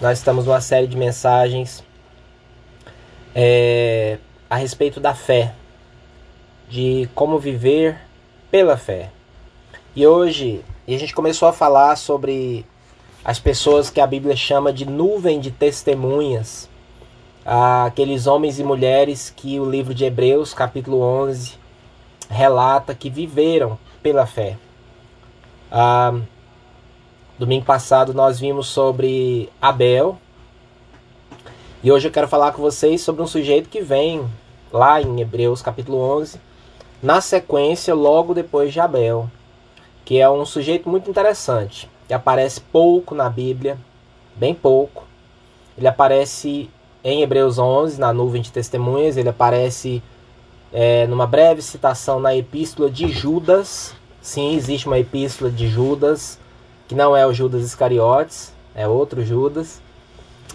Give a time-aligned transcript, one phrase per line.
[0.00, 1.82] Nós estamos numa série de mensagens
[3.34, 5.52] é, a respeito da fé,
[6.68, 7.98] de como viver
[8.48, 9.10] pela fé.
[9.96, 12.64] E hoje a gente começou a falar sobre
[13.24, 16.70] as pessoas que a Bíblia chama de nuvem de testemunhas,
[17.44, 21.54] aqueles homens e mulheres que o livro de Hebreus, capítulo 11,
[22.30, 24.56] relata que viveram pela fé.
[25.72, 26.14] Ah,
[27.38, 30.18] domingo passado nós vimos sobre Abel.
[31.82, 34.28] E hoje eu quero falar com vocês sobre um sujeito que vem
[34.72, 36.40] lá em Hebreus capítulo 11,
[37.00, 39.30] na sequência, logo depois de Abel,
[40.04, 43.78] que é um sujeito muito interessante, que aparece pouco na Bíblia,
[44.34, 45.06] bem pouco.
[45.76, 46.68] Ele aparece
[47.04, 50.02] em Hebreus 11, na nuvem de testemunhas, ele aparece
[50.72, 53.94] é, numa breve citação na epístola de Judas.
[54.20, 56.38] Sim, existe uma epístola de Judas,
[56.88, 59.80] que não é o Judas Iscariotes, é outro Judas.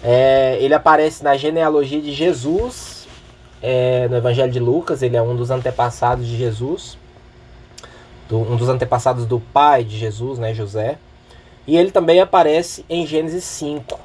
[0.02, 3.06] É, ele aparece na genealogia de Jesus,
[3.62, 6.98] é, no Evangelho de Lucas, ele é um dos antepassados de Jesus,
[8.28, 10.98] do, um dos antepassados do pai de Jesus, né, José.
[11.66, 13.98] E ele também aparece em Gênesis 5,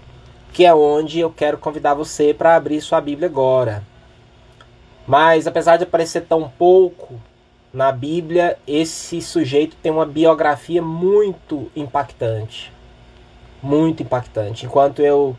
[0.53, 3.83] que é onde eu quero convidar você para abrir sua Bíblia agora.
[5.05, 7.19] Mas apesar de aparecer tão pouco
[7.73, 12.73] na Bíblia, esse sujeito tem uma biografia muito impactante.
[13.61, 14.65] Muito impactante.
[14.65, 15.37] Enquanto eu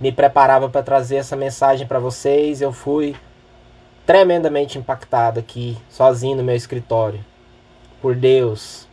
[0.00, 3.14] me preparava para trazer essa mensagem para vocês, eu fui
[4.06, 7.24] tremendamente impactado aqui, sozinho no meu escritório,
[8.00, 8.86] por Deus.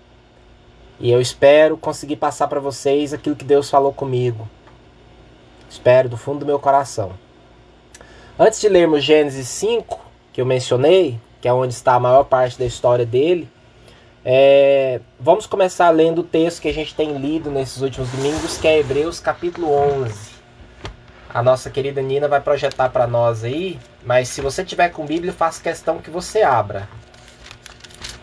[0.99, 4.47] E eu espero conseguir passar para vocês aquilo que Deus falou comigo.
[5.69, 7.13] Espero do fundo do meu coração.
[8.37, 9.99] Antes de lermos Gênesis 5,
[10.31, 13.49] que eu mencionei, que é onde está a maior parte da história dele,
[14.23, 18.65] é, vamos começar lendo o texto que a gente tem lido nesses últimos domingos, que
[18.65, 20.35] é Hebreus capítulo 11.
[21.33, 25.33] A nossa querida Nina vai projetar para nós aí, mas se você tiver com Bíblia,
[25.33, 26.87] faço questão que você abra.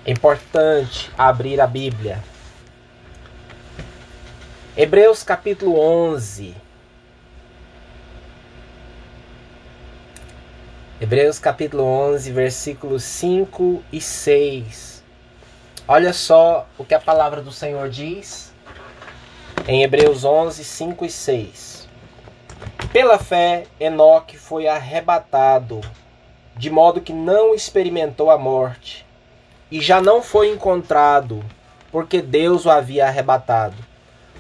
[0.07, 2.25] É importante abrir a Bíblia.
[4.75, 6.55] Hebreus capítulo 11.
[11.03, 15.03] Hebreus capítulo 11, versículos 5 e 6.
[15.89, 18.53] Olha só o que a palavra do Senhor diz
[19.67, 21.89] em Hebreus 11, 5 e 6.
[22.93, 25.81] Pela fé, Enoque foi arrebatado,
[26.55, 29.07] de modo que não experimentou a morte,
[29.71, 31.43] e já não foi encontrado,
[31.91, 33.77] porque Deus o havia arrebatado.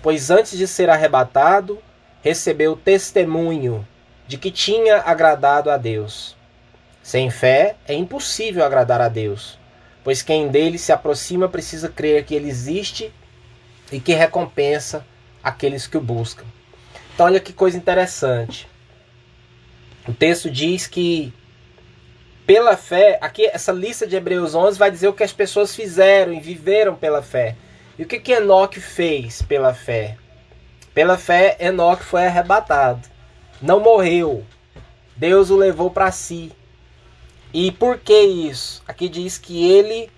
[0.03, 1.79] Pois antes de ser arrebatado,
[2.23, 3.89] recebeu testemunho
[4.29, 6.39] de que tinha agradado a Deus.
[7.03, 9.59] Sem fé é impossível agradar a Deus,
[10.05, 13.13] pois quem dele se aproxima precisa crer que ele existe
[13.91, 15.05] e que recompensa
[15.43, 16.45] aqueles que o buscam.
[17.15, 18.69] Então, olha que coisa interessante.
[20.07, 21.33] O texto diz que
[22.47, 26.33] pela fé, aqui essa lista de Hebreus 11 vai dizer o que as pessoas fizeram
[26.33, 27.55] e viveram pela fé.
[27.97, 30.17] E o que que Enoque fez pela fé?
[30.93, 33.09] Pela fé, Enoque foi arrebatado.
[33.63, 34.45] Não morreu.
[35.17, 36.51] Deus o levou para si.
[37.53, 38.83] E por que isso?
[38.87, 40.11] Aqui diz que ele,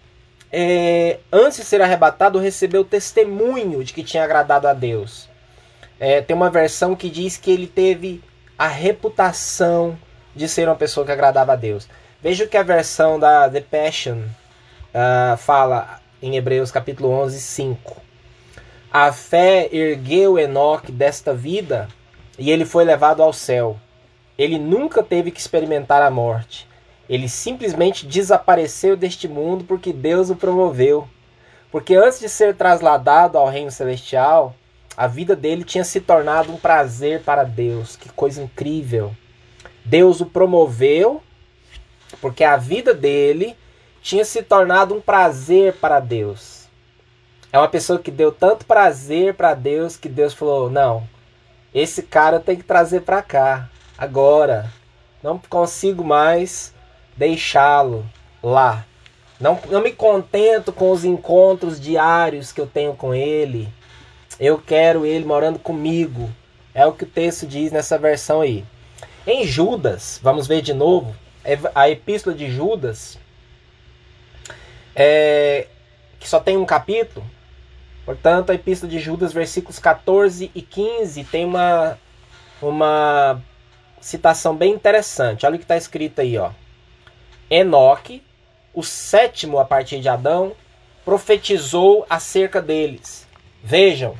[0.53, 5.28] é, antes de ser arrebatado, recebeu testemunho de que tinha agradado a Deus.
[5.98, 8.22] É, tem uma versão que diz que ele teve
[8.59, 9.97] a reputação
[10.34, 11.88] de ser uma pessoa que agradava a Deus.
[12.22, 17.97] Veja o que a versão da The Passion uh, fala em Hebreus capítulo 11, 5.
[18.92, 21.88] A fé ergueu Enoque desta vida
[22.38, 23.76] e ele foi levado ao céu.
[24.38, 26.69] Ele nunca teve que experimentar a morte.
[27.12, 31.06] Ele simplesmente desapareceu deste mundo porque Deus o promoveu.
[31.71, 34.56] Porque antes de ser trasladado ao reino celestial,
[34.97, 37.97] a vida dele tinha se tornado um prazer para Deus.
[37.97, 39.15] Que coisa incrível!
[39.84, 41.22] Deus o promoveu
[42.19, 43.55] porque a vida dele
[44.01, 46.67] tinha se tornado um prazer para Deus.
[47.53, 51.06] É uma pessoa que deu tanto prazer para Deus que Deus falou: "Não,
[51.75, 54.72] esse cara tem que trazer para cá agora.
[55.22, 56.72] Não consigo mais
[57.16, 58.04] deixá-lo
[58.42, 58.84] lá.
[59.41, 63.68] Não, não me contento com os encontros diários que eu tenho com ele.
[64.38, 66.30] Eu quero ele morando comigo.
[66.74, 68.64] É o que o texto diz nessa versão aí.
[69.26, 71.14] Em Judas, vamos ver de novo,
[71.44, 73.18] é a epístola de Judas,
[74.97, 75.68] é,
[76.18, 77.24] que só tem um capítulo.
[78.04, 81.97] Portanto, a epístola de Judas, versículos 14 e 15, tem uma,
[82.60, 83.41] uma
[84.00, 85.47] citação bem interessante.
[85.47, 86.50] Olha o que está escrito aí, ó.
[87.54, 88.22] Enoque,
[88.72, 90.53] o sétimo a partir de Adão,
[91.04, 93.28] profetizou acerca deles.
[93.63, 94.15] Vejam,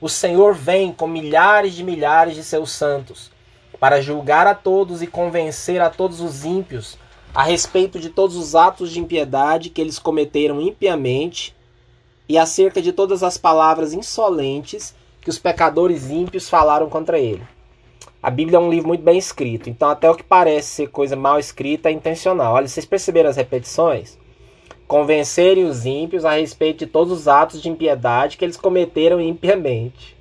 [0.00, 3.30] o Senhor vem com milhares de milhares de seus santos
[3.78, 6.96] para julgar a todos e convencer a todos os ímpios
[7.34, 11.54] a respeito de todos os atos de impiedade que eles cometeram impiamente
[12.26, 17.46] e acerca de todas as palavras insolentes que os pecadores ímpios falaram contra ele.
[18.20, 21.14] A Bíblia é um livro muito bem escrito, então até o que parece ser coisa
[21.14, 22.54] mal escrita é intencional.
[22.54, 24.18] Olha, vocês perceberam as repetições?
[24.88, 30.16] Convencerem os ímpios a respeito de todos os atos de impiedade que eles cometeram impiamente.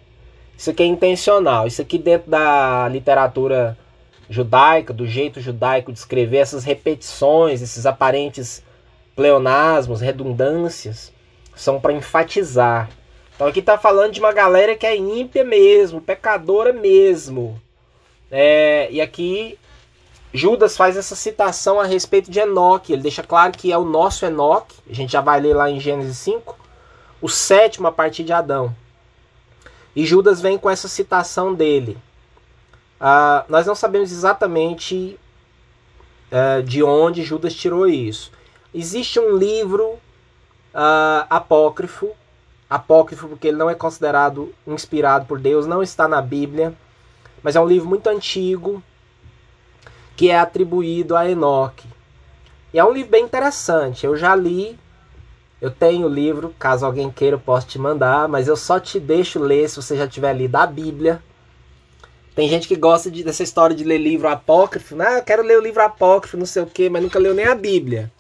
[0.56, 1.66] Isso aqui é intencional.
[1.66, 3.76] Isso aqui dentro da literatura
[4.30, 8.64] judaica, do jeito judaico de escrever, essas repetições, esses aparentes
[9.16, 11.12] pleonasmos, redundâncias,
[11.56, 12.90] são para enfatizar.
[13.36, 17.60] Então aqui está falando de uma galera que é ímpia mesmo, pecadora mesmo.
[18.30, 19.58] É, e aqui
[20.34, 22.94] Judas faz essa citação a respeito de Enoque.
[22.94, 24.76] Ele deixa claro que é o nosso Enoque.
[24.90, 26.58] A gente já vai ler lá em Gênesis 5.
[27.22, 28.76] O sétimo a partir de Adão.
[29.96, 31.98] E Judas vem com essa citação dele.
[33.00, 35.20] Ah, nós não sabemos exatamente
[36.32, 38.32] uh, de onde Judas tirou isso.
[38.74, 39.94] Existe um livro
[40.74, 42.12] uh, apócrifo,
[42.70, 46.76] apócrifo porque ele não é considerado inspirado por Deus, não está na Bíblia
[47.44, 48.82] mas é um livro muito antigo
[50.16, 51.88] que é atribuído a Enoque.
[52.74, 54.06] E é um livro bem interessante.
[54.06, 54.78] Eu já li,
[55.62, 59.00] eu tenho o livro, caso alguém queira eu posso te mandar, mas eu só te
[59.00, 61.22] deixo ler se você já tiver lido a Bíblia.
[62.36, 65.06] Tem gente que gosta de, dessa história de ler livro apócrifo, né?
[65.08, 67.46] Ah, eu quero ler o livro apócrifo, não sei o que, mas nunca leu nem
[67.46, 68.12] a Bíblia.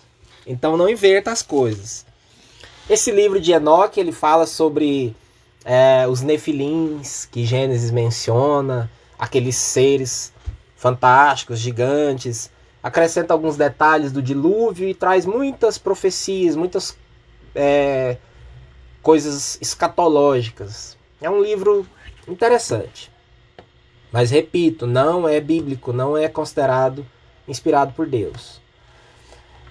[0.46, 2.06] Então não inverta as coisas.
[2.90, 5.16] Esse livro de Enoque, ele fala sobre
[5.66, 10.34] é, os nefilins que Gênesis menciona, aqueles seres
[10.76, 16.98] fantásticos, gigantes, acrescenta alguns detalhes do dilúvio e traz muitas profecias, muitas
[17.56, 18.18] é,
[19.02, 20.98] coisas escatológicas.
[21.22, 21.88] É um livro
[22.28, 23.12] interessante.
[24.12, 27.06] Mas repito, não é bíblico, não é considerado
[27.48, 28.62] inspirado por Deus.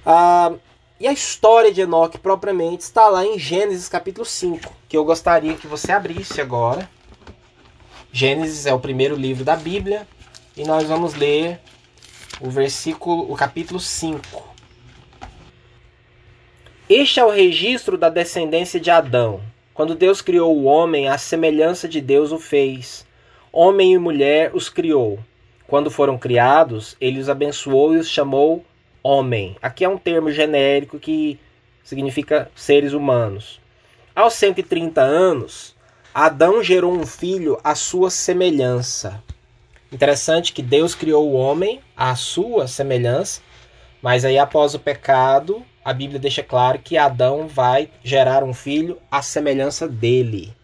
[0.04, 0.52] Ah,
[0.98, 5.54] e a história de Enoque propriamente está lá em Gênesis capítulo 5, que eu gostaria
[5.54, 6.88] que você abrisse agora.
[8.16, 10.08] Gênesis é o primeiro livro da Bíblia
[10.56, 11.60] e nós vamos ler
[12.40, 14.54] o versículo, o capítulo 5.
[16.88, 19.42] Este é o registro da descendência de Adão.
[19.74, 23.06] Quando Deus criou o homem, a semelhança de Deus o fez.
[23.52, 25.18] Homem e mulher os criou.
[25.66, 28.64] Quando foram criados, ele os abençoou e os chamou
[29.02, 29.58] homem.
[29.60, 31.38] Aqui é um termo genérico que
[31.84, 33.60] significa seres humanos.
[34.14, 35.75] Aos 130 anos,
[36.18, 39.22] Adão gerou um filho à sua semelhança.
[39.92, 43.42] Interessante que Deus criou o homem à sua semelhança,
[44.00, 48.98] mas aí após o pecado, a Bíblia deixa claro que Adão vai gerar um filho
[49.10, 50.54] à semelhança dele.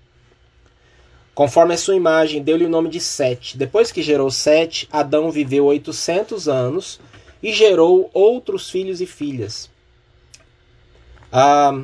[1.34, 3.58] Conforme a sua imagem, deu-lhe o nome de Sete.
[3.58, 6.98] Depois que gerou Sete, Adão viveu 800 anos
[7.42, 9.70] e gerou outros filhos e filhas.
[11.30, 11.78] Ah,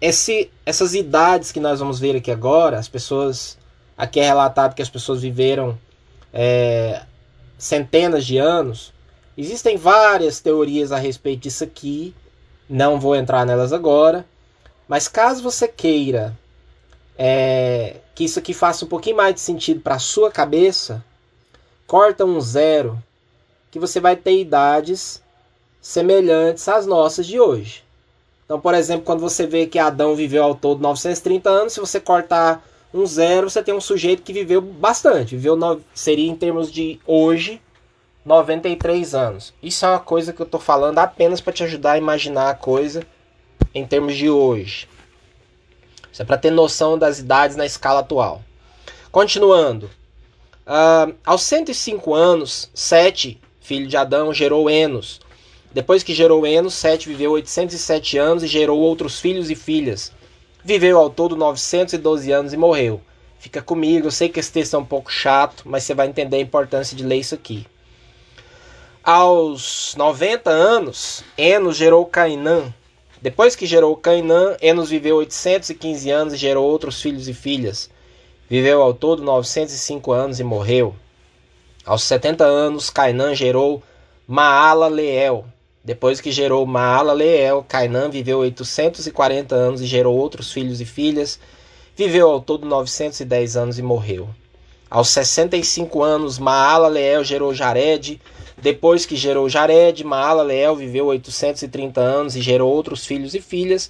[0.00, 3.58] esse, essas idades que nós vamos ver aqui agora, as pessoas.
[3.96, 5.78] Aqui é relatado que as pessoas viveram
[6.32, 7.02] é,
[7.56, 8.92] centenas de anos.
[9.38, 12.14] Existem várias teorias a respeito disso aqui.
[12.68, 14.26] Não vou entrar nelas agora.
[14.86, 16.36] Mas caso você queira
[17.18, 21.02] é, que isso aqui faça um pouquinho mais de sentido para a sua cabeça,
[21.86, 23.02] corta um zero,
[23.70, 25.22] que você vai ter idades
[25.80, 27.85] semelhantes às nossas de hoje.
[28.46, 32.00] Então, por exemplo, quando você vê que Adão viveu ao todo 930 anos, se você
[32.00, 35.36] cortar um zero, você tem um sujeito que viveu bastante.
[35.36, 35.80] Viveu no...
[35.92, 37.60] seria em termos de hoje
[38.24, 39.52] 93 anos.
[39.62, 42.54] Isso é uma coisa que eu estou falando apenas para te ajudar a imaginar a
[42.54, 43.04] coisa
[43.74, 44.88] em termos de hoje.
[46.12, 48.42] Isso é para ter noção das idades na escala atual.
[49.10, 49.90] Continuando.
[50.66, 55.20] Uh, aos 105 anos, Sete, filho de Adão, gerou Enos.
[55.76, 60.10] Depois que gerou Enos, Sete viveu 807 anos e gerou outros filhos e filhas.
[60.64, 62.98] Viveu ao todo 912 anos e morreu.
[63.38, 66.38] Fica comigo, eu sei que esse texto é um pouco chato, mas você vai entender
[66.38, 67.66] a importância de ler isso aqui.
[69.04, 72.72] Aos 90 anos, Enos gerou Cainã.
[73.20, 77.90] Depois que gerou Cainã, Enos viveu 815 anos e gerou outros filhos e filhas.
[78.48, 80.96] Viveu ao todo 905 anos e morreu.
[81.84, 83.82] Aos 70 anos, Cainã gerou
[84.26, 85.44] Maalaleel.
[85.86, 91.38] Depois que gerou Maala Leel, Cainã viveu 840 anos e gerou outros filhos e filhas.
[91.94, 94.28] Viveu ao todo 910 anos e morreu.
[94.90, 98.20] Aos 65 anos, Maala Leel gerou Jared.
[98.60, 103.88] Depois que gerou Jared, Maala Leel viveu 830 anos e gerou outros filhos e filhas.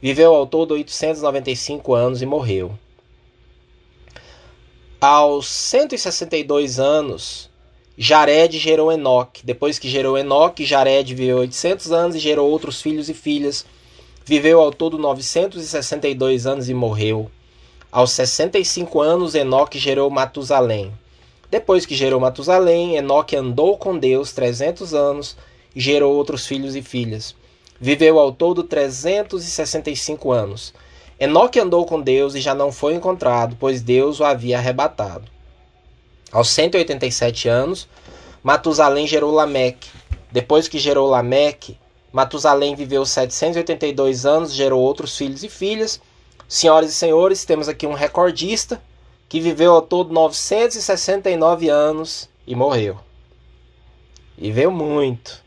[0.00, 2.78] Viveu ao todo 895 anos e morreu.
[5.00, 7.50] Aos 162 anos,
[7.96, 9.44] Jared gerou Enoque.
[9.44, 13.66] Depois que gerou Enoque, Jared viveu 800 anos e gerou outros filhos e filhas.
[14.24, 17.30] Viveu ao todo 962 anos e morreu.
[17.90, 20.90] Aos 65 anos, Enoque gerou Matusalém.
[21.50, 25.36] Depois que gerou Matusalém, Enoque andou com Deus 300 anos
[25.76, 27.34] e gerou outros filhos e filhas.
[27.78, 30.72] Viveu ao todo 365 anos.
[31.20, 35.30] Enoque andou com Deus e já não foi encontrado, pois Deus o havia arrebatado.
[36.32, 37.86] Aos 187 anos,
[38.42, 39.90] Matusalém gerou Lameque.
[40.30, 41.78] Depois que gerou Lameque,
[42.10, 46.00] Matusalém viveu 782 anos, gerou outros filhos e filhas.
[46.48, 48.82] Senhoras e senhores, temos aqui um recordista
[49.28, 52.96] que viveu ao todo 969 anos e morreu.
[54.36, 55.42] Viveu muito,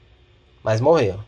[0.64, 1.20] mas morreu.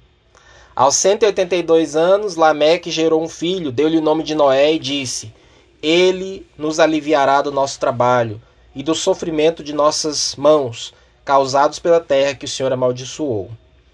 [0.76, 5.34] Aos 182 anos, Lameque gerou um filho, deu-lhe o nome de Noé e disse:
[5.82, 8.40] Ele nos aliviará do nosso trabalho
[8.78, 10.94] e do sofrimento de nossas mãos,
[11.26, 13.50] causados pela terra que o Senhor amaldiçoou.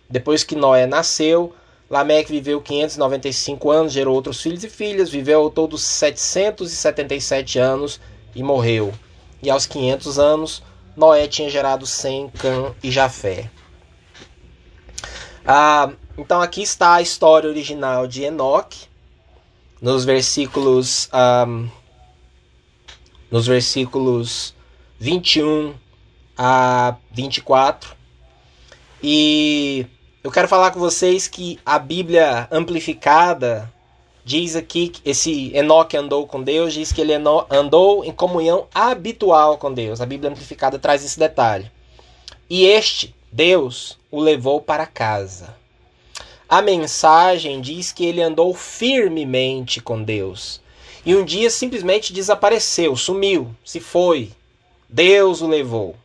[0.09, 1.55] Depois que Noé nasceu,
[1.89, 7.97] Lameque viveu 595 anos, gerou outros filhos e filhas, viveu ao todo 777 anos
[8.35, 8.93] e morreu.
[9.41, 10.61] E aos 500 anos,
[10.97, 13.49] Noé tinha gerado Sem, Cã e Jafé.
[15.47, 18.85] Ah, então aqui está a história original de Enoque,
[19.81, 21.69] nos versículos um,
[23.31, 24.53] nos versículos
[25.03, 25.73] 21
[26.37, 27.93] a 24.
[29.03, 29.85] E
[30.23, 33.69] eu quero falar com vocês que a Bíblia amplificada
[34.23, 39.57] diz aqui que esse Enoque andou com Deus, diz que ele andou em comunhão habitual
[39.57, 39.99] com Deus.
[39.99, 41.69] A Bíblia amplificada traz esse detalhe.
[42.49, 45.53] E este Deus o levou para casa.
[46.47, 50.61] A mensagem diz que ele andou firmemente com Deus.
[51.05, 54.31] E um dia simplesmente desapareceu, sumiu, se foi.
[54.93, 55.95] Deus o levou.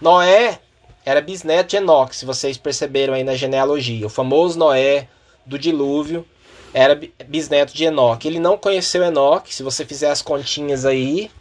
[0.00, 0.60] Noé
[1.04, 4.06] era bisneto de Enoque, se vocês perceberam aí na genealogia.
[4.06, 5.08] O famoso Noé
[5.44, 6.24] do dilúvio
[6.72, 6.96] era
[7.26, 8.28] bisneto de Enoque.
[8.28, 11.32] Ele não conheceu Enoque, se você fizer as continhas aí.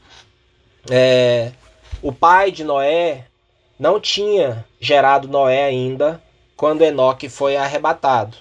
[0.89, 1.51] É,
[2.01, 3.27] o pai de Noé
[3.77, 6.19] não tinha gerado Noé ainda
[6.57, 8.35] quando Enoque foi arrebatado.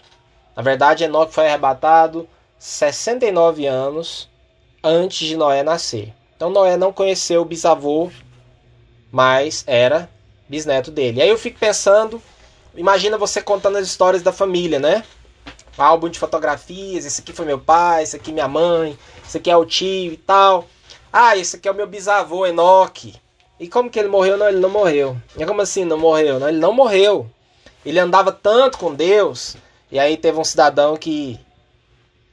[0.57, 2.27] Na verdade, Enoque foi arrebatado
[2.59, 4.31] 69 anos
[4.83, 6.15] antes de Noé nascer.
[6.37, 8.11] Então Noé não conheceu o bisavô,
[9.11, 10.11] mas era
[10.49, 11.23] bisneto dele.
[11.23, 12.21] Aí eu fico pensando,
[12.75, 15.05] imagina você contando as histórias da família, né?
[15.79, 19.51] Um álbum de fotografias, esse aqui foi meu pai, esse aqui minha mãe, esse aqui
[19.51, 20.67] é o tio e tal.
[21.13, 23.15] Ah, esse aqui é o meu bisavô, Enoque.
[23.59, 24.37] E como que ele morreu?
[24.37, 25.17] Não, ele não morreu.
[25.37, 26.41] E como assim não morreu?
[26.41, 27.31] Não, ele não morreu.
[27.87, 29.57] Ele andava tanto com Deus.
[29.93, 31.39] E aí teve um cidadão que.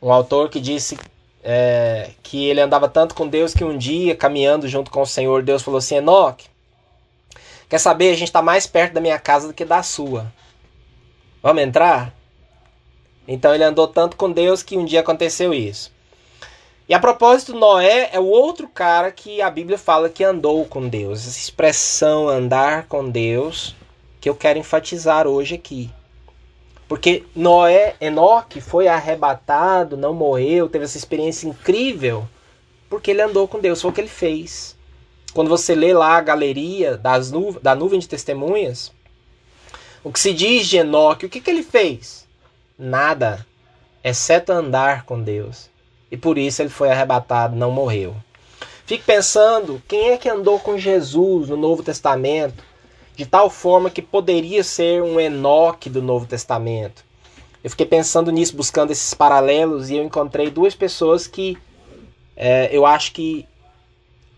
[0.02, 0.98] Um autor que disse
[1.44, 5.44] é, que ele andava tanto com Deus que um dia, caminhando junto com o Senhor,
[5.44, 6.48] Deus falou assim: Enoque,
[7.70, 8.12] quer saber?
[8.12, 10.32] A gente está mais perto da minha casa do que da sua.
[11.42, 12.14] Vamos entrar?
[13.28, 15.92] Então ele andou tanto com Deus que um dia aconteceu isso.
[16.88, 20.88] E a propósito, Noé é o outro cara que a Bíblia fala que andou com
[20.88, 21.26] Deus.
[21.26, 23.76] Essa expressão andar com Deus
[24.20, 25.90] que eu quero enfatizar hoje aqui.
[26.92, 32.28] Porque Noé, Enoque foi arrebatado, não morreu, teve essa experiência incrível,
[32.90, 34.76] porque ele andou com Deus, foi o que ele fez.
[35.34, 38.92] Quando você lê lá a galeria das nu da nuvem de testemunhas,
[40.04, 42.28] o que se diz de Enoque, o que, que ele fez?
[42.78, 43.48] Nada,
[44.04, 45.70] exceto andar com Deus
[46.12, 48.14] e por isso ele foi arrebatado, não morreu.
[48.86, 52.62] Fique pensando, quem é que andou com Jesus no Novo Testamento
[53.16, 57.04] de tal forma que poderia ser um Enoque do Novo Testamento?
[57.64, 61.58] Eu fiquei pensando nisso, buscando esses paralelos, e eu encontrei duas pessoas que
[62.36, 63.48] é, eu acho que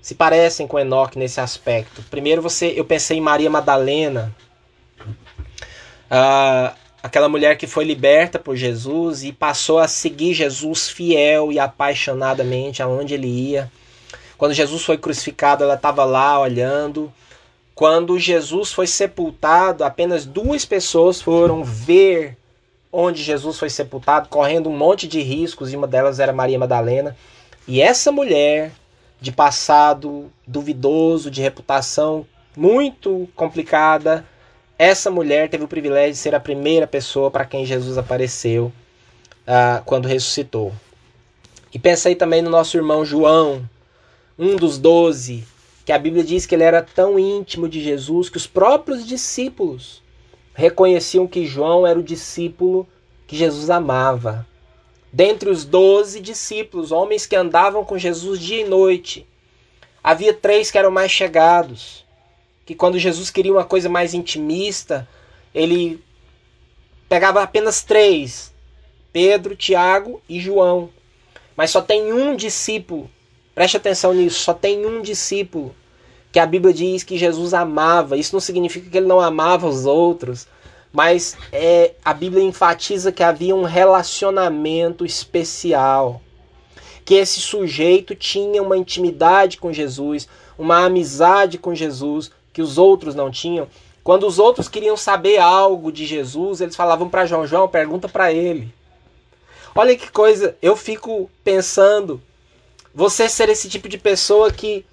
[0.01, 2.03] se parecem com Enoque nesse aspecto.
[2.09, 4.35] Primeiro, você, eu pensei em Maria Madalena.
[4.99, 11.59] Uh, aquela mulher que foi liberta por Jesus e passou a seguir Jesus fiel e
[11.59, 13.71] apaixonadamente aonde ele ia.
[14.37, 17.11] Quando Jesus foi crucificado, ela estava lá olhando.
[17.75, 22.37] Quando Jesus foi sepultado, apenas duas pessoas foram ver
[22.91, 27.17] onde Jesus foi sepultado, correndo um monte de riscos, e uma delas era Maria Madalena.
[27.67, 28.71] E essa mulher,
[29.19, 32.25] de passado duvidoso, de reputação
[32.55, 34.23] muito complicada,
[34.77, 38.71] essa mulher teve o privilégio de ser a primeira pessoa para quem Jesus apareceu
[39.47, 40.71] uh, quando ressuscitou.
[41.73, 43.67] E pensei também no nosso irmão João,
[44.37, 45.43] um dos doze,
[45.85, 50.01] que a Bíblia diz que ele era tão íntimo de Jesus que os próprios discípulos
[50.53, 52.87] reconheciam que João era o discípulo
[53.27, 54.47] que Jesus amava.
[55.11, 59.27] Dentre os doze discípulos, homens que andavam com Jesus dia e noite,
[60.03, 62.05] Havia três que eram mais chegados,
[62.65, 65.07] que quando Jesus queria uma coisa mais intimista,
[65.55, 66.03] ele
[67.07, 68.53] pegava apenas três:
[69.13, 70.89] Pedro, Tiago e João.
[71.55, 73.09] Mas só tem um discípulo,
[73.53, 75.75] preste atenção nisso, só tem um discípulo
[76.31, 78.17] que a Bíblia diz que Jesus amava.
[78.17, 80.47] Isso não significa que ele não amava os outros,
[80.91, 86.21] mas é, a Bíblia enfatiza que havia um relacionamento especial.
[87.05, 93.13] Que esse sujeito tinha uma intimidade com Jesus, uma amizade com Jesus que os outros
[93.13, 93.67] não tinham.
[94.03, 98.33] Quando os outros queriam saber algo de Jesus, eles falavam para João: João, pergunta para
[98.33, 98.73] ele.
[99.75, 102.21] Olha que coisa, eu fico pensando,
[102.93, 104.85] você ser esse tipo de pessoa que,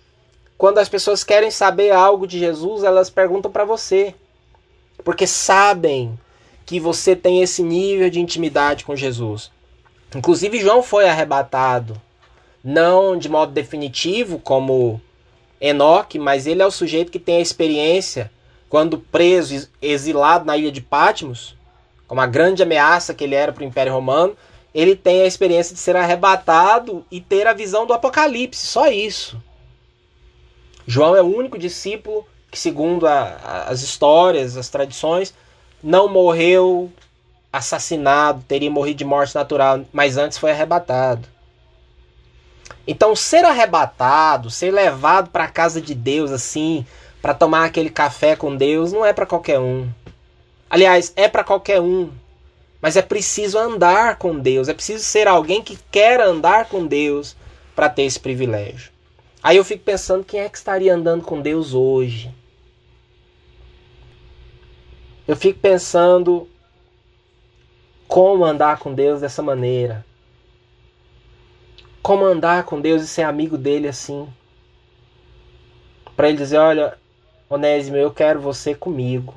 [0.57, 4.14] quando as pessoas querem saber algo de Jesus, elas perguntam para você.
[5.04, 6.19] Porque sabem
[6.64, 9.50] que você tem esse nível de intimidade com Jesus.
[10.14, 12.00] Inclusive, João foi arrebatado,
[12.62, 15.00] não de modo definitivo, como
[15.61, 18.30] Enoque, mas ele é o sujeito que tem a experiência,
[18.69, 21.57] quando preso, exilado na ilha de Patmos,
[22.09, 24.37] como a grande ameaça que ele era para o Império Romano,
[24.75, 29.41] ele tem a experiência de ser arrebatado e ter a visão do Apocalipse, só isso.
[30.87, 35.35] João é o único discípulo que, segundo a, as histórias, as tradições,
[35.83, 36.91] não morreu
[37.53, 41.27] assassinado, teria morrido de morte natural, mas antes foi arrebatado.
[42.87, 46.87] Então, ser arrebatado, ser levado para a casa de Deus assim,
[47.21, 49.89] para tomar aquele café com Deus, não é para qualquer um.
[50.69, 52.11] Aliás, é para qualquer um,
[52.81, 57.37] mas é preciso andar com Deus, é preciso ser alguém que quer andar com Deus
[57.75, 58.91] para ter esse privilégio.
[59.43, 62.35] Aí eu fico pensando quem é que estaria andando com Deus hoje?
[65.27, 66.49] Eu fico pensando
[68.09, 70.05] como andar com Deus dessa maneira.
[72.03, 74.29] Como andar com Deus e ser amigo dele assim.
[76.17, 76.99] Para ele dizer: Olha,
[77.49, 79.35] Onésimo, eu quero você comigo.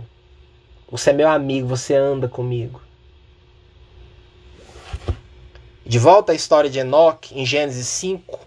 [0.90, 2.82] Você é meu amigo, você anda comigo.
[5.86, 8.40] De volta à história de Enoque, em Gênesis 5.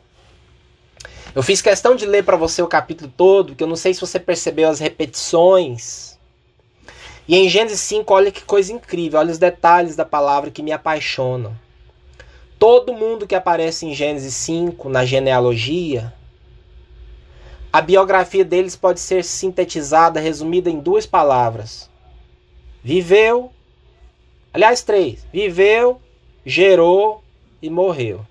[1.34, 4.00] Eu fiz questão de ler para você o capítulo todo, porque eu não sei se
[4.00, 6.16] você percebeu as repetições
[7.28, 10.70] e em Gênesis 5, olha que coisa incrível, olha os detalhes da palavra que me
[10.70, 11.56] apaixonam.
[12.56, 16.14] Todo mundo que aparece em Gênesis 5, na genealogia,
[17.72, 21.90] a biografia deles pode ser sintetizada, resumida em duas palavras:
[22.82, 23.50] viveu,
[24.54, 26.00] aliás, três: viveu,
[26.44, 27.24] gerou
[27.66, 28.24] e morreu.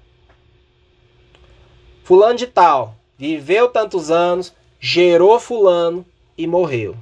[2.04, 6.06] Fulano de Tal viveu tantos anos, gerou Fulano
[6.38, 6.95] e morreu.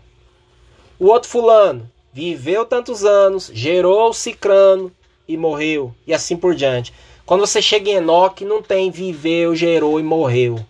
[0.99, 4.91] O outro fulano viveu tantos anos, gerou cicrano
[5.27, 6.93] e morreu, e assim por diante.
[7.25, 10.63] Quando você chega em Enoque, não tem viveu, gerou e morreu.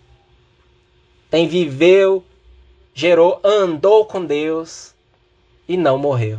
[1.30, 2.24] Tem viveu,
[2.92, 4.94] gerou, andou com Deus
[5.68, 6.38] e não morreu.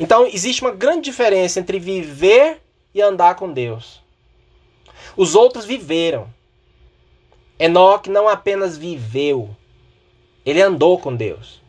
[0.00, 2.63] Então existe uma grande diferença entre viver
[2.94, 4.00] e andar com Deus.
[5.16, 6.28] Os outros viveram.
[7.58, 9.54] Enoque não apenas viveu,
[10.44, 11.62] ele andou com Deus.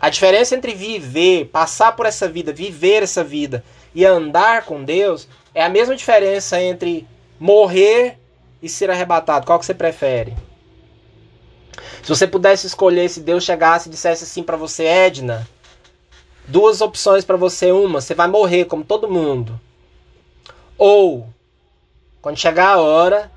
[0.00, 5.28] A diferença entre viver, passar por essa vida, viver essa vida e andar com Deus
[5.54, 7.06] é a mesma diferença entre
[7.40, 8.18] morrer
[8.62, 9.46] e ser arrebatado.
[9.46, 10.36] Qual que você prefere?
[12.02, 15.48] Se você pudesse escolher, se Deus chegasse e dissesse assim para você, Edna,
[16.48, 19.60] duas opções para você, uma, você vai morrer como todo mundo.
[20.78, 21.28] Ou
[22.20, 23.30] quando chegar a hora,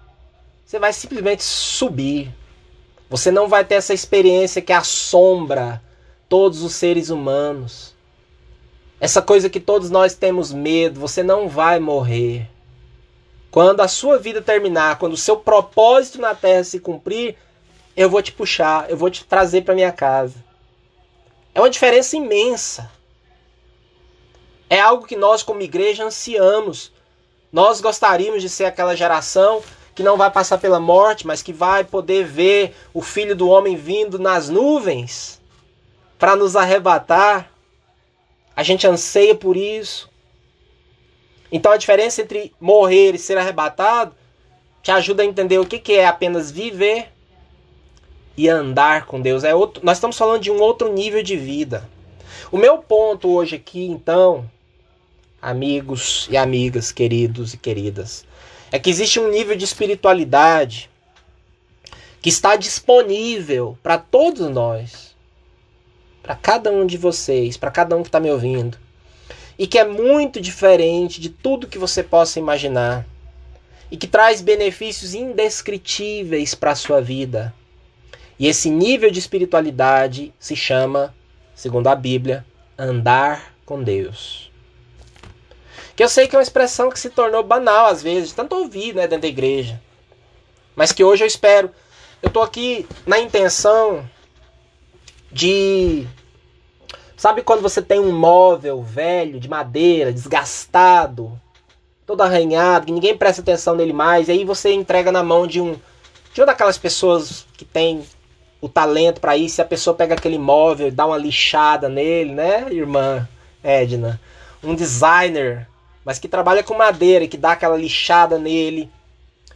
[0.65, 2.33] você vai simplesmente subir.
[3.09, 5.81] Você não vai ter essa experiência que assombra
[6.27, 7.95] todos os seres humanos.
[8.99, 12.47] Essa coisa que todos nós temos medo, você não vai morrer.
[13.49, 17.35] Quando a sua vida terminar, quando o seu propósito na terra se cumprir,
[17.95, 20.35] eu vou te puxar, eu vou te trazer para minha casa.
[21.55, 22.91] É uma diferença imensa.
[24.69, 26.91] É algo que nós, como igreja, ansiamos.
[27.51, 29.63] Nós gostaríamos de ser aquela geração
[29.95, 33.75] que não vai passar pela morte, mas que vai poder ver o Filho do Homem
[33.75, 35.41] vindo nas nuvens
[36.17, 37.51] para nos arrebatar.
[38.55, 40.09] A gente anseia por isso.
[41.51, 44.13] Então a diferença entre morrer e ser arrebatado
[44.83, 47.11] te ajuda a entender o que, que é apenas viver
[48.37, 49.43] e andar com Deus.
[49.43, 51.89] É outro, nós estamos falando de um outro nível de vida.
[52.51, 54.49] O meu ponto hoje aqui, então,
[55.41, 58.25] amigos e amigas, queridos e queridas,
[58.71, 60.89] é que existe um nível de espiritualidade
[62.21, 65.09] que está disponível para todos nós
[66.21, 68.77] para cada um de vocês, para cada um que está me ouvindo,
[69.57, 73.05] e que é muito diferente de tudo que você possa imaginar.
[73.91, 77.51] e que traz benefícios indescritíveis para a sua vida.
[78.37, 81.11] E esse nível de espiritualidade se chama,
[81.55, 82.45] segundo a Bíblia,
[82.77, 84.48] andar com Deus.
[85.99, 88.95] Que eu sei que é uma expressão que se tornou banal às vezes, tanto ouvir
[88.95, 89.81] né, dentro da igreja.
[90.73, 91.69] Mas que hoje eu espero.
[92.23, 94.09] Eu estou aqui na intenção
[95.29, 96.07] de.
[97.17, 101.37] Sabe quando você tem um móvel velho, de madeira, desgastado,
[102.05, 105.59] todo arranhado, que ninguém presta atenção nele mais, e aí você entrega na mão de
[105.59, 105.75] um.
[106.33, 108.05] De uma daquelas pessoas que tem
[108.61, 112.31] o talento para isso, e a pessoa pega aquele móvel e dá uma lixada nele,
[112.33, 113.27] né, irmã
[113.61, 114.17] Edna?
[114.63, 115.67] Um designer,
[116.09, 118.91] mas que trabalha com madeira e que dá aquela lixada nele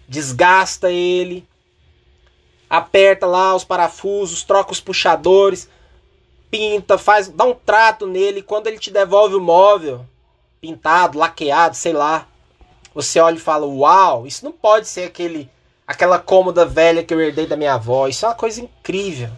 [0.08, 1.48] desgasta ele,
[2.70, 5.68] aperta lá os parafusos, troca os puxadores,
[6.52, 8.44] pinta, faz, dá um trato nele.
[8.44, 10.06] Quando ele te devolve o móvel,
[10.62, 12.28] pintado, laqueado, sei lá,
[12.94, 15.50] você olha e fala: Uau, isso não pode ser aquele,
[15.88, 18.08] aquela cômoda velha que eu herdei da minha avó.
[18.08, 19.32] Isso é uma coisa incrível.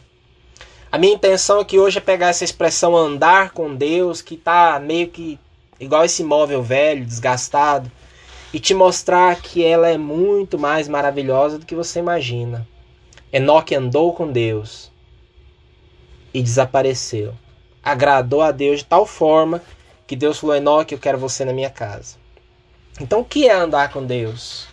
[0.92, 5.10] A minha intenção aqui hoje é pegar essa expressão andar com Deus, que está meio
[5.10, 5.40] que
[5.80, 7.92] igual esse móvel velho, desgastado
[8.54, 12.68] e te mostrar que ela é muito mais maravilhosa do que você imagina.
[13.32, 14.92] Enoque andou com Deus
[16.34, 17.34] e desapareceu.
[17.84, 19.62] Agradou a Deus de tal forma
[20.08, 22.16] que Deus falou: Enoque, eu quero você na minha casa.
[23.00, 24.68] Então, o que é andar com Deus?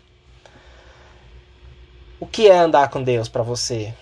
[2.20, 3.92] O que é andar com Deus para você?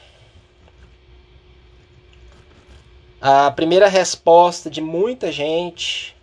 [3.18, 6.14] A primeira resposta de muita gente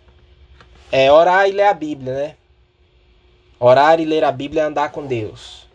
[0.90, 2.34] é orar e ler a Bíblia, né?
[3.60, 5.66] Orar e ler a Bíblia é andar com Deus.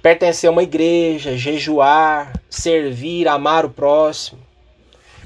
[0.00, 4.40] Pertencer a uma igreja, jejuar, servir, amar o próximo.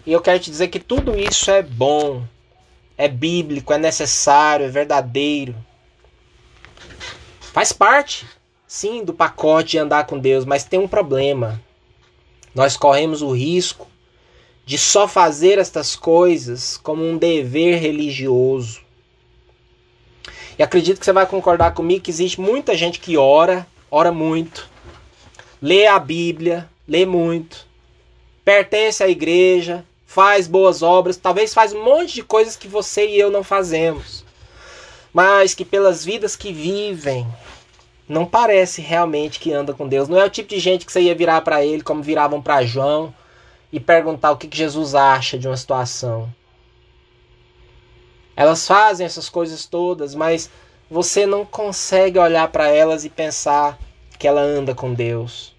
[0.05, 2.25] E eu quero te dizer que tudo isso é bom,
[2.97, 5.55] é bíblico, é necessário, é verdadeiro.
[7.41, 8.27] Faz parte,
[8.67, 11.61] sim, do pacote de andar com Deus, mas tem um problema.
[12.55, 13.89] Nós corremos o risco
[14.67, 18.81] de só fazer estas coisas como um dever religioso.
[20.59, 24.69] E acredito que você vai concordar comigo que existe muita gente que ora, ora muito,
[25.63, 27.65] lê a Bíblia, lê muito,
[28.45, 33.21] pertence à igreja, faz boas obras, talvez faz um monte de coisas que você e
[33.21, 34.25] eu não fazemos.
[35.13, 37.25] Mas que pelas vidas que vivem,
[38.09, 40.09] não parece realmente que anda com Deus.
[40.09, 42.65] Não é o tipo de gente que você ia virar para ele como viravam para
[42.65, 43.15] João
[43.77, 46.33] e perguntar o que, que Jesus acha de uma situação.
[48.35, 50.49] Elas fazem essas coisas todas, mas
[50.91, 53.79] você não consegue olhar para elas e pensar
[54.19, 55.55] que ela anda com Deus.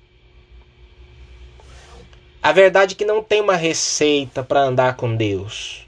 [2.41, 5.87] A verdade é que não tem uma receita para andar com Deus.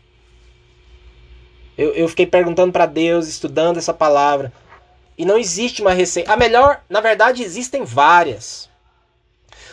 [1.75, 4.53] Eu, eu fiquei perguntando para Deus, estudando essa palavra,
[5.17, 6.31] e não existe uma receita.
[6.31, 8.69] A melhor, na verdade, existem várias.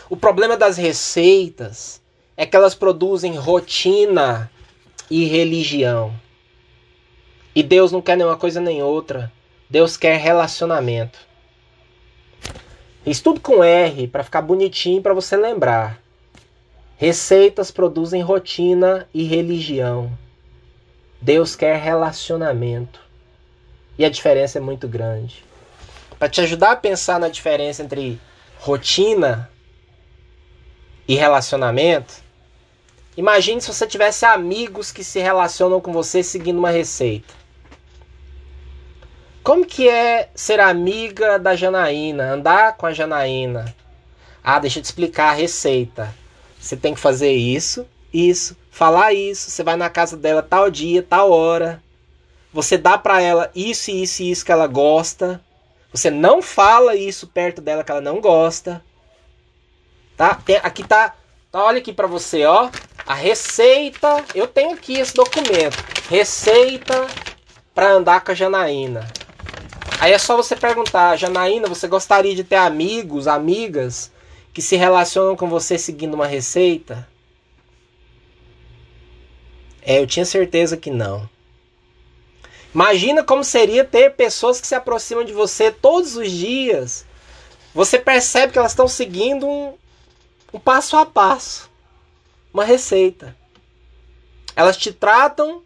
[0.09, 2.01] O problema das receitas
[2.37, 4.49] é que elas produzem rotina
[5.09, 6.13] e religião.
[7.55, 9.31] E Deus não quer nenhuma coisa nem outra.
[9.67, 11.17] Deus quer relacionamento.
[13.03, 15.99] Estudo com R para ficar bonitinho para você lembrar.
[16.95, 20.15] Receitas produzem rotina e religião.
[21.19, 22.99] Deus quer relacionamento.
[23.97, 25.43] E a diferença é muito grande.
[26.19, 28.19] Para te ajudar a pensar na diferença entre
[28.59, 29.49] rotina
[31.07, 32.26] e relacionamento,
[33.17, 37.33] imagine se você tivesse amigos que se relacionam com você seguindo uma receita.
[39.43, 43.73] Como que é ser amiga da Janaína, andar com a Janaína?
[44.43, 46.13] Ah, deixa eu te explicar a receita.
[46.59, 49.49] Você tem que fazer isso, isso, falar isso.
[49.49, 51.81] Você vai na casa dela tal dia, tal hora.
[52.51, 55.41] Você dá para ela isso, isso e isso que ela gosta.
[55.91, 58.83] Você não fala isso perto dela que ela não gosta.
[60.15, 60.35] Tá?
[60.35, 61.15] Tem, aqui tá,
[61.51, 62.69] tá, olha aqui para você, ó.
[63.07, 65.77] A receita, eu tenho aqui esse documento.
[66.09, 67.07] Receita
[67.73, 69.07] para andar com a Janaína.
[69.99, 74.11] Aí é só você perguntar, Janaína, você gostaria de ter amigos, amigas
[74.53, 77.07] que se relacionam com você seguindo uma receita?
[79.81, 81.29] É, eu tinha certeza que não.
[82.75, 87.05] Imagina como seria ter pessoas que se aproximam de você todos os dias.
[87.73, 89.73] Você percebe que elas estão seguindo um,
[90.53, 91.69] um passo a passo,
[92.57, 93.35] uma receita.
[94.55, 95.61] Elas te tratam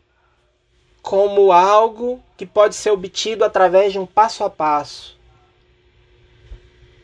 [1.01, 5.17] como algo que pode ser obtido através de um passo a passo.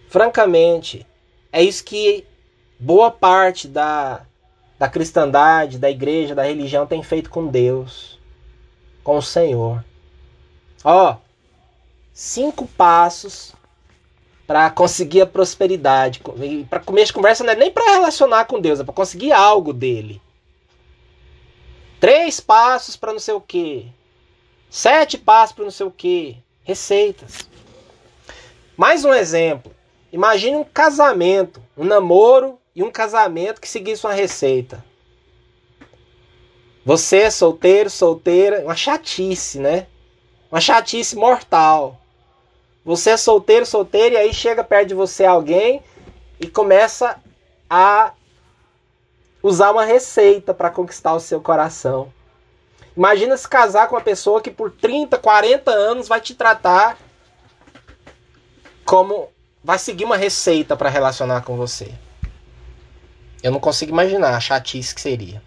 [0.09, 1.07] Francamente,
[1.53, 2.25] é isso que
[2.77, 4.25] boa parte da,
[4.77, 8.19] da cristandade, da igreja, da religião tem feito com Deus,
[9.05, 9.83] com o Senhor.
[10.83, 11.15] Ó,
[12.11, 13.53] cinco passos
[14.47, 16.21] para conseguir a prosperidade.
[16.69, 19.73] Para começo de conversa não é nem para relacionar com Deus, é para conseguir algo
[19.73, 20.21] dele.
[21.99, 23.87] Três passos para não sei o quê.
[24.69, 26.37] Sete passos para não sei o quê.
[26.63, 27.49] Receitas.
[28.77, 29.75] Mais um exemplo.
[30.13, 34.83] Imagine um casamento, um namoro e um casamento que seguisse uma receita.
[36.85, 39.87] Você solteiro, solteira, uma chatice, né?
[40.49, 41.99] Uma chatice mortal.
[42.87, 45.83] Você é solteiro, solteira, e aí chega perto de você alguém
[46.39, 47.21] e começa
[47.69, 48.13] a
[49.43, 52.13] usar uma receita para conquistar o seu coração.
[52.95, 56.97] Imagina se casar com uma pessoa que por 30, 40 anos vai te tratar
[58.85, 59.27] como
[59.61, 61.93] vai seguir uma receita para relacionar com você.
[63.43, 65.43] Eu não consigo imaginar a chatice que seria.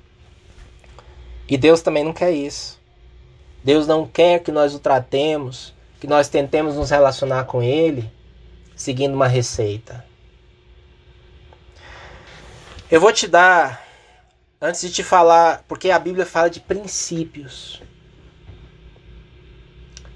[1.49, 2.79] E Deus também não quer isso.
[3.65, 8.11] Deus não quer que nós o tratemos que nós tentemos nos relacionar com Ele
[8.75, 10.03] seguindo uma receita.
[12.91, 13.87] Eu vou te dar,
[14.59, 17.83] antes de te falar, porque a Bíblia fala de princípios.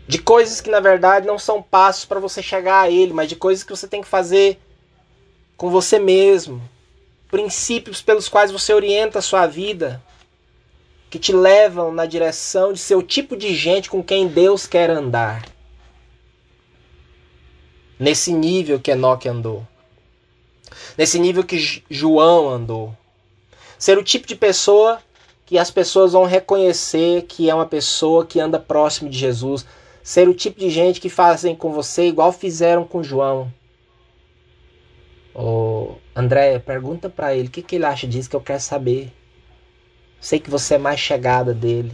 [0.09, 3.37] De coisas que na verdade não são passos para você chegar a Ele, mas de
[3.37, 4.59] coisas que você tem que fazer
[5.59, 6.63] com você mesmo.
[7.31, 10.03] Princípios pelos quais você orienta a sua vida,
[11.11, 14.89] que te levam na direção de ser o tipo de gente com quem Deus quer
[14.89, 15.54] andar
[17.99, 19.67] nesse nível que Enoque andou,
[20.97, 22.97] nesse nível que João andou.
[23.79, 25.01] Ser o tipo de pessoa
[25.47, 29.67] que as pessoas vão reconhecer que é uma pessoa que anda próximo de Jesus.
[30.03, 33.53] Ser o tipo de gente que fazem com você igual fizeram com João.
[35.35, 39.13] Ô, André, pergunta para ele o que, que ele acha disso que eu quero saber.
[40.21, 41.93] Sei que você é mais chegada dele.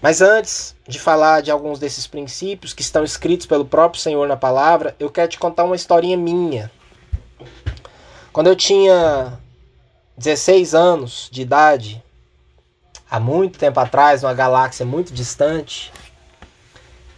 [0.00, 4.36] Mas antes de falar de alguns desses princípios que estão escritos pelo próprio Senhor na
[4.36, 6.70] palavra, eu quero te contar uma historinha minha.
[8.32, 9.38] Quando eu tinha
[10.16, 12.02] 16 anos de idade,
[13.10, 15.90] há muito tempo atrás, numa galáxia muito distante,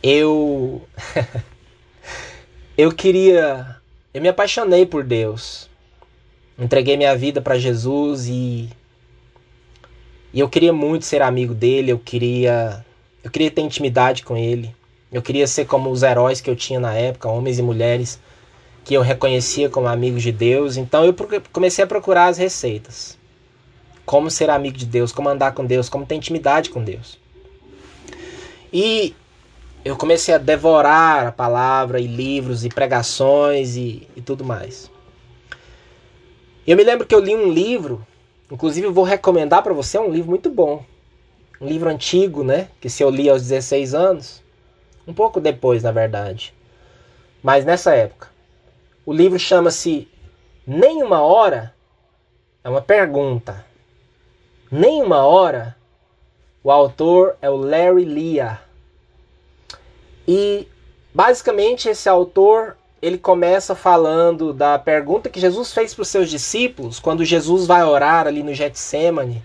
[0.03, 0.87] eu
[2.79, 3.77] eu queria,
[4.15, 5.69] eu me apaixonei por Deus.
[6.57, 8.71] Entreguei minha vida para Jesus e
[10.33, 12.85] e eu queria muito ser amigo dele, eu queria
[13.23, 14.75] eu queria ter intimidade com ele.
[15.11, 18.21] Eu queria ser como os heróis que eu tinha na época, homens e mulheres
[18.85, 20.77] que eu reconhecia como amigos de Deus.
[20.77, 21.15] Então eu
[21.53, 23.19] comecei a procurar as receitas.
[24.05, 27.19] Como ser amigo de Deus, como andar com Deus, como ter intimidade com Deus.
[28.73, 29.15] E
[29.85, 34.91] eu comecei a devorar a palavra e livros e pregações e, e tudo mais.
[36.67, 38.07] Eu me lembro que eu li um livro
[38.51, 40.85] Inclusive, eu vou recomendar para você um livro muito bom.
[41.61, 42.69] Um livro antigo, né?
[42.81, 44.43] Que se eu li aos 16 anos.
[45.07, 46.55] Um pouco depois, na verdade.
[47.43, 48.29] Mas nessa época.
[49.05, 50.09] O livro chama-se
[50.67, 51.75] Nem uma Hora.
[52.65, 53.67] É uma pergunta.
[54.71, 55.77] Nem uma Hora.
[56.65, 58.61] O autor é o Larry Lia.
[60.27, 60.67] E
[61.13, 66.99] basicamente esse autor ele começa falando da pergunta que Jesus fez para os seus discípulos
[66.99, 69.43] quando Jesus vai orar ali no Getsemane.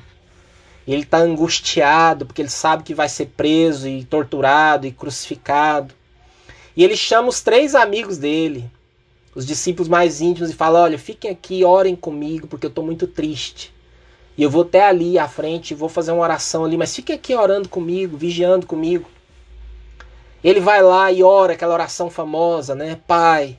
[0.87, 5.93] Ele está angustiado porque ele sabe que vai ser preso e torturado e crucificado.
[6.75, 8.69] E ele chama os três amigos dele,
[9.35, 13.07] os discípulos mais íntimos, e fala: Olha, fiquem aqui, orem comigo porque eu estou muito
[13.07, 13.73] triste.
[14.35, 17.35] E eu vou até ali à frente, vou fazer uma oração ali, mas fiquem aqui
[17.35, 19.05] orando comigo, vigiando comigo.
[20.43, 22.99] Ele vai lá e ora aquela oração famosa, né?
[23.07, 23.57] Pai,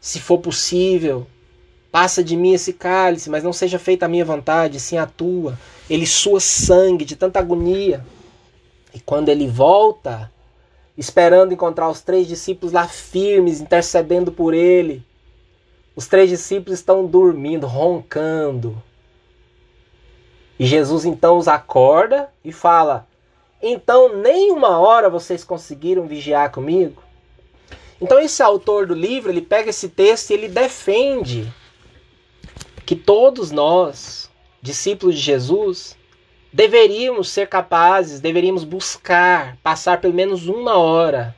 [0.00, 1.26] se for possível,
[1.92, 5.56] passa de mim esse cálice, mas não seja feita a minha vontade, sim a tua.
[5.88, 8.04] Ele sua sangue de tanta agonia.
[8.92, 10.30] E quando ele volta,
[10.98, 15.04] esperando encontrar os três discípulos lá firmes, intercedendo por ele,
[15.94, 18.82] os três discípulos estão dormindo, roncando.
[20.58, 23.06] E Jesus então os acorda e fala:
[23.62, 27.00] então, nem uma hora vocês conseguiram vigiar comigo?
[28.00, 31.52] Então, esse autor do livro, ele pega esse texto e ele defende
[32.84, 34.28] que todos nós,
[34.60, 35.96] discípulos de Jesus,
[36.52, 41.34] deveríamos ser capazes, deveríamos buscar passar pelo menos uma hora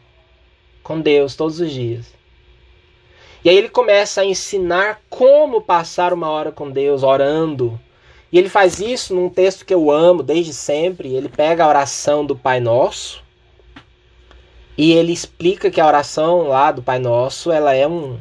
[0.82, 2.06] com Deus todos os dias.
[3.44, 7.78] E aí ele começa a ensinar como passar uma hora com Deus, orando,
[8.34, 11.14] e ele faz isso num texto que eu amo desde sempre.
[11.14, 13.22] Ele pega a oração do Pai Nosso
[14.76, 18.18] e ele explica que a oração lá do Pai Nosso, ela é um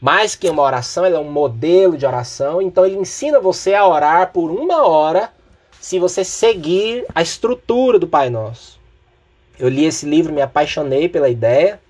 [0.00, 2.62] mais que uma oração, ela é um modelo de oração.
[2.62, 5.32] Então ele ensina você a orar por uma hora
[5.80, 8.80] se você seguir a estrutura do Pai Nosso.
[9.58, 11.80] Eu li esse livro, me apaixonei pela ideia.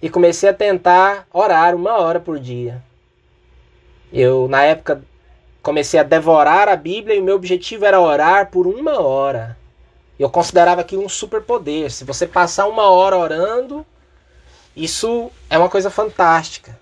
[0.00, 2.82] e comecei a tentar orar uma hora por dia.
[4.10, 5.02] Eu, na época,
[5.66, 9.58] comecei a devorar a Bíblia e o meu objetivo era orar por uma hora.
[10.16, 11.90] Eu considerava aquilo um superpoder.
[11.90, 13.84] Se você passar uma hora orando,
[14.76, 16.78] isso é uma coisa fantástica.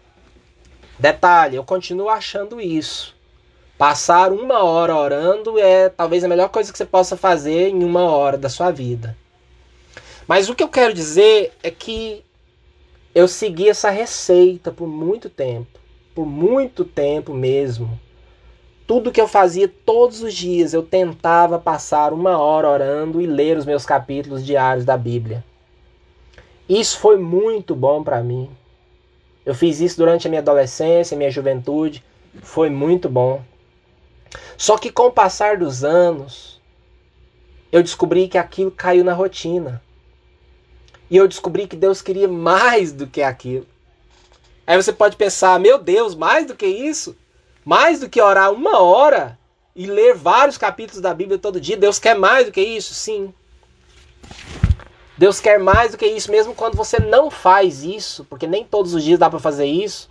[0.99, 3.17] Detalhe, eu continuo achando isso.
[3.79, 8.03] Passar uma hora orando é talvez a melhor coisa que você possa fazer em uma
[8.03, 9.17] hora da sua vida.
[10.29, 12.23] Mas o que eu quero dizer é que
[13.15, 15.81] eu segui essa receita por muito tempo.
[16.15, 18.04] Por muito tempo mesmo.
[18.87, 23.57] Tudo que eu fazia todos os dias, eu tentava passar uma hora orando e ler
[23.57, 25.43] os meus capítulos diários da Bíblia.
[26.69, 28.51] Isso foi muito bom para mim.
[29.45, 32.05] Eu fiz isso durante a minha adolescência, minha juventude.
[32.43, 33.43] Foi muito bom.
[34.57, 36.61] Só que com o passar dos anos,
[37.73, 39.83] eu descobri que aquilo caiu na rotina.
[41.11, 43.67] E eu descobri que Deus queria mais do que aquilo.
[44.67, 47.17] Aí você pode pensar, meu Deus, mais do que isso?
[47.65, 49.39] Mais do que orar uma hora
[49.75, 51.77] e ler vários capítulos da Bíblia todo dia?
[51.77, 52.93] Deus quer mais do que isso?
[52.95, 53.33] Sim.
[55.17, 58.95] Deus quer mais do que isso, mesmo quando você não faz isso, porque nem todos
[58.95, 60.11] os dias dá para fazer isso.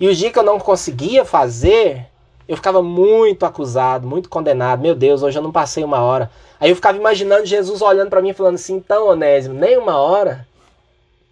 [0.00, 2.06] E os dias que eu não conseguia fazer,
[2.48, 4.82] eu ficava muito acusado, muito condenado.
[4.82, 6.30] Meu Deus, hoje eu não passei uma hora.
[6.60, 10.46] Aí eu ficava imaginando Jesus olhando para mim falando assim: então, Onésimo, nem uma hora?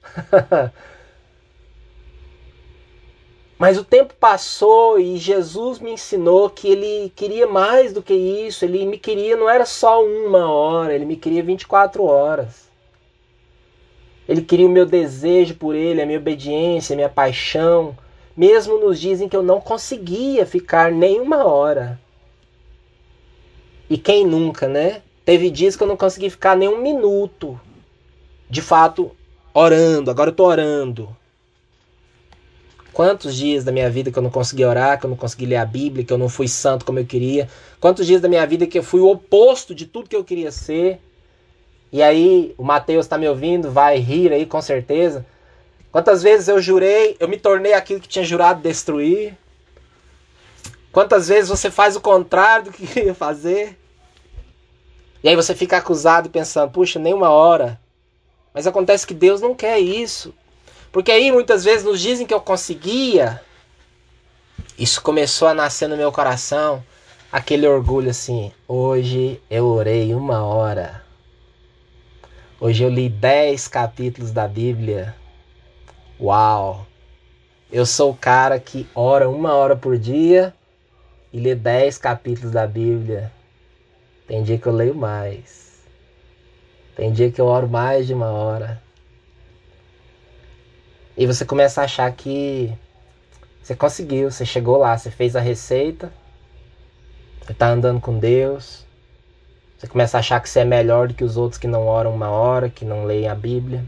[3.59, 8.65] Mas o tempo passou e Jesus me ensinou que ele queria mais do que isso.
[8.65, 12.69] Ele me queria, não era só uma hora, ele me queria 24 horas.
[14.29, 17.97] Ele queria o meu desejo por ele, a minha obediência, a minha paixão
[18.37, 22.01] mesmo nos dias em que eu não conseguia ficar nem uma hora.
[23.89, 25.03] E quem nunca, né?
[25.25, 27.59] Teve dias que eu não consegui ficar nem um minuto,
[28.51, 29.11] de fato,
[29.53, 30.11] orando.
[30.11, 31.17] Agora eu tô orando.
[32.95, 35.57] Quantos dias da minha vida que eu não consegui orar, que eu não consegui ler
[35.57, 37.49] a Bíblia, que eu não fui santo como eu queria?
[37.81, 40.53] Quantos dias da minha vida que eu fui o oposto de tudo que eu queria
[40.53, 41.01] ser?
[41.91, 45.27] E aí, o Mateus está me ouvindo, vai rir aí com certeza.
[45.91, 49.37] Quantas vezes eu jurei, eu me tornei aquilo que tinha jurado destruir?
[50.93, 53.77] Quantas vezes você faz o contrário do que queria fazer?
[55.21, 57.81] E aí você fica acusado pensando, puxa, nem uma hora.
[58.53, 60.33] Mas acontece que Deus não quer isso.
[60.95, 63.43] Porque aí muitas vezes nos dizem que eu conseguia.
[64.79, 66.85] Isso começou a nascer no meu coração.
[67.33, 68.53] Aquele orgulho assim.
[68.69, 71.05] Hoje eu orei uma hora.
[72.61, 75.17] Hoje eu li dez capítulos da Bíblia.
[76.21, 76.87] Uau!
[77.73, 80.55] Eu sou o cara que ora uma hora por dia
[81.33, 83.33] e lê dez capítulos da Bíblia.
[84.29, 85.83] Tem dia que eu leio mais.
[86.95, 88.84] Tem dia que eu oro mais de uma hora.
[91.17, 92.73] E você começa a achar que
[93.63, 96.13] você conseguiu, você chegou lá, você fez a receita,
[97.41, 98.85] você está andando com Deus.
[99.79, 102.15] Você começa a achar que você é melhor do que os outros que não oram
[102.15, 103.85] uma hora, que não leem a Bíblia.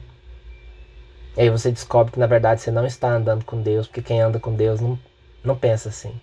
[1.36, 4.20] E aí você descobre que na verdade você não está andando com Deus, porque quem
[4.20, 4.98] anda com Deus não,
[5.42, 6.18] não pensa assim.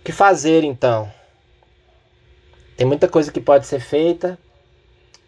[0.00, 1.12] O que fazer então?
[2.76, 4.38] Tem muita coisa que pode ser feita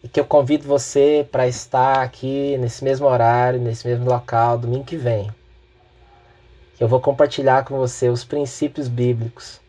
[0.06, 4.84] e que eu convido você para estar aqui nesse mesmo horário, nesse mesmo local, domingo
[4.84, 5.28] que vem.
[6.78, 9.60] Eu vou compartilhar com você os princípios bíblicos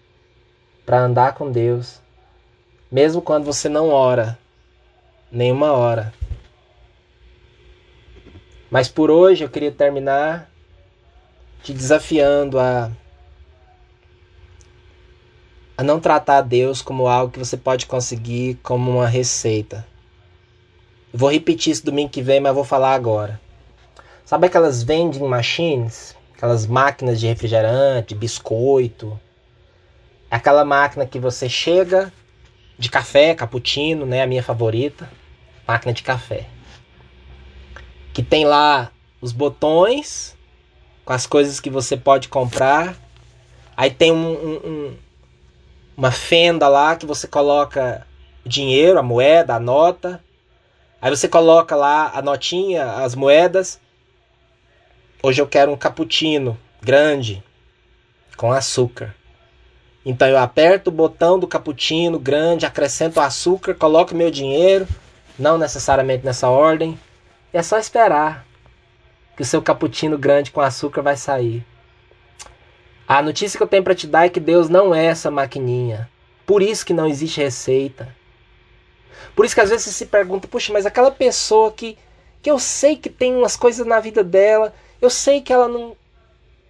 [0.86, 2.00] para andar com Deus,
[2.92, 4.38] mesmo quando você não ora
[5.32, 6.14] nenhuma hora.
[8.70, 10.48] Mas por hoje eu queria terminar
[11.64, 12.92] te desafiando a
[15.76, 19.97] a não tratar Deus como algo que você pode conseguir como uma receita.
[21.14, 23.40] Vou repetir isso domingo que vem, mas vou falar agora.
[24.26, 26.16] Sabe aquelas vending machines?
[26.36, 29.20] Aquelas máquinas de refrigerante, biscoito.
[30.30, 32.12] Aquela máquina que você chega
[32.78, 34.22] de café, cappuccino, né?
[34.22, 35.10] A minha favorita.
[35.66, 36.48] Máquina de café
[38.18, 40.36] que tem lá os botões
[41.06, 42.98] com as coisas que você pode comprar.
[43.78, 44.98] Aí tem um, um, um,
[45.96, 48.08] uma fenda lá que você coloca
[48.44, 50.20] dinheiro, a moeda, a nota.
[51.02, 53.80] Aí você coloca lá a notinha, as moedas.
[55.22, 57.44] Hoje eu quero um cappuccino grande
[58.36, 59.14] com açúcar.
[60.06, 64.88] Então eu aperto o botão do cappuccino grande, acrescento o açúcar, coloco meu dinheiro,
[65.38, 66.98] não necessariamente nessa ordem,
[67.54, 68.46] é só esperar
[69.36, 71.64] que o seu cappuccino grande com açúcar vai sair.
[73.08, 76.10] A notícia que eu tenho para te dar é que Deus não é essa maquininha.
[76.46, 78.17] Por isso que não existe receita.
[79.36, 81.98] Por isso que às vezes você se pergunta, puxa, mas aquela pessoa que
[82.42, 85.96] que eu sei que tem umas coisas na vida dela, eu sei que ela não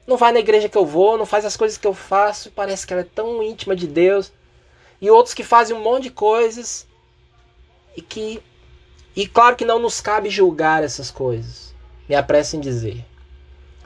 [0.07, 2.87] não vai na igreja que eu vou, não faz as coisas que eu faço, parece
[2.87, 4.31] que ela é tão íntima de Deus.
[5.01, 6.87] E outros que fazem um monte de coisas
[7.95, 8.41] e que
[9.15, 11.73] e claro que não nos cabe julgar essas coisas.
[12.07, 13.03] Me apresso em dizer.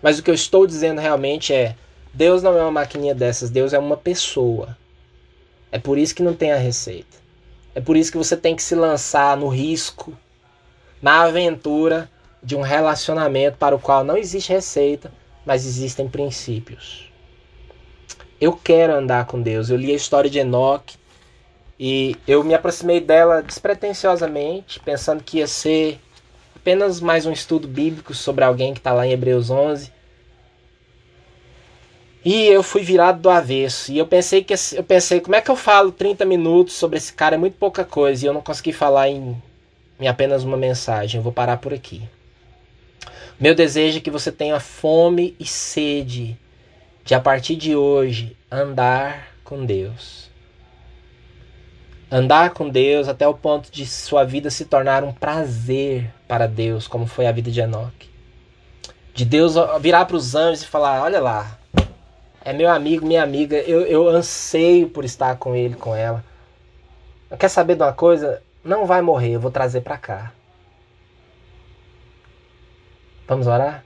[0.01, 1.75] Mas o que eu estou dizendo realmente é:
[2.13, 4.77] Deus não é uma maquininha dessas, Deus é uma pessoa.
[5.71, 7.20] É por isso que não tem a receita.
[7.73, 10.13] É por isso que você tem que se lançar no risco,
[11.01, 12.09] na aventura
[12.43, 15.11] de um relacionamento para o qual não existe receita,
[15.45, 17.11] mas existem princípios.
[18.39, 19.69] Eu quero andar com Deus.
[19.69, 20.97] Eu li a história de Enoque
[21.79, 25.99] e eu me aproximei dela despretensiosamente, pensando que ia ser
[26.55, 29.91] apenas mais um estudo bíblico sobre alguém que está lá em Hebreus 11.
[32.23, 33.91] E eu fui virado do avesso.
[33.91, 37.11] E eu pensei que eu pensei, como é que eu falo 30 minutos sobre esse
[37.11, 37.35] cara?
[37.35, 38.23] É muito pouca coisa.
[38.23, 39.41] E eu não consegui falar em,
[39.99, 41.17] em apenas uma mensagem.
[41.17, 42.03] Eu vou parar por aqui.
[43.39, 46.37] Meu desejo é que você tenha fome e sede
[47.03, 50.29] de a partir de hoje andar com Deus.
[52.11, 56.87] Andar com Deus até o ponto de sua vida se tornar um prazer para Deus,
[56.87, 58.09] como foi a vida de Enoque.
[59.13, 61.57] De Deus virar para os anjos e falar: Olha lá,
[62.43, 66.23] é meu amigo, minha amiga, eu, eu anseio por estar com ele, com ela.
[67.39, 68.41] Quer saber de uma coisa?
[68.63, 70.31] Não vai morrer, eu vou trazer para cá.
[73.27, 73.83] Vamos orar?